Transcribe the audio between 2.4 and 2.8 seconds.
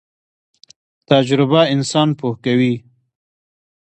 کوي